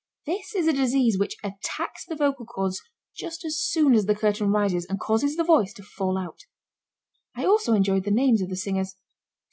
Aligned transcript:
This 0.25 0.55
is 0.55 0.67
a 0.67 0.73
disease 0.73 1.19
which 1.19 1.37
attacks 1.43 2.07
the 2.07 2.15
vocal 2.15 2.43
chords 2.43 2.81
just 3.15 3.45
as 3.45 3.61
soon 3.61 3.93
as 3.93 4.07
the 4.07 4.15
curtain 4.15 4.49
rises 4.51 4.83
and 4.89 4.99
causes 4.99 5.35
the 5.37 5.43
voice 5.43 5.73
to 5.73 5.83
fall 5.83 6.17
out. 6.17 6.39
I 7.35 7.45
also 7.45 7.73
enjoyed 7.75 8.05
the 8.05 8.09
names 8.09 8.41
of 8.41 8.49
the 8.49 8.57
singers. 8.57 8.95